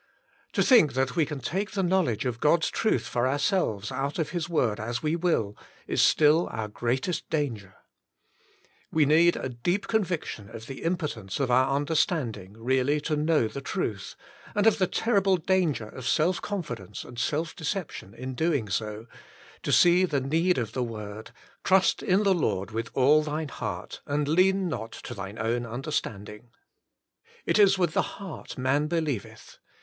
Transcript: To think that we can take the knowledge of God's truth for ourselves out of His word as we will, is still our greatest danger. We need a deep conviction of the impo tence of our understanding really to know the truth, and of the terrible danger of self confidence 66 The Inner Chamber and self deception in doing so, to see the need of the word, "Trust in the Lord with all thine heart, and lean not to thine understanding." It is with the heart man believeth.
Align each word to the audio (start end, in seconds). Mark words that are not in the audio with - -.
To 0.53 0.63
think 0.63 0.93
that 0.93 1.15
we 1.15 1.27
can 1.27 1.39
take 1.41 1.73
the 1.73 1.83
knowledge 1.83 2.25
of 2.25 2.39
God's 2.39 2.71
truth 2.71 3.05
for 3.05 3.27
ourselves 3.27 3.91
out 3.91 4.17
of 4.17 4.31
His 4.31 4.49
word 4.49 4.79
as 4.79 5.03
we 5.03 5.15
will, 5.15 5.55
is 5.85 6.01
still 6.01 6.47
our 6.51 6.67
greatest 6.67 7.29
danger. 7.29 7.75
We 8.91 9.05
need 9.05 9.35
a 9.35 9.47
deep 9.47 9.87
conviction 9.87 10.49
of 10.49 10.65
the 10.65 10.81
impo 10.81 11.13
tence 11.15 11.39
of 11.39 11.51
our 11.51 11.69
understanding 11.75 12.53
really 12.57 12.99
to 13.01 13.15
know 13.15 13.47
the 13.47 13.61
truth, 13.61 14.15
and 14.55 14.65
of 14.65 14.79
the 14.79 14.87
terrible 14.87 15.37
danger 15.37 15.89
of 15.89 16.07
self 16.07 16.41
confidence 16.41 17.01
66 17.01 17.03
The 17.03 17.07
Inner 17.07 17.15
Chamber 17.15 17.15
and 17.37 17.45
self 17.47 17.55
deception 17.55 18.13
in 18.15 18.33
doing 18.33 18.69
so, 18.69 19.05
to 19.61 19.71
see 19.71 20.05
the 20.05 20.19
need 20.19 20.57
of 20.57 20.73
the 20.73 20.81
word, 20.81 21.29
"Trust 21.63 22.01
in 22.01 22.23
the 22.23 22.33
Lord 22.33 22.71
with 22.71 22.89
all 22.95 23.21
thine 23.21 23.49
heart, 23.49 24.01
and 24.07 24.27
lean 24.27 24.67
not 24.67 24.93
to 24.93 25.13
thine 25.13 25.37
understanding." 25.37 26.49
It 27.45 27.59
is 27.59 27.77
with 27.77 27.93
the 27.93 28.17
heart 28.17 28.57
man 28.57 28.87
believeth. 28.87 29.59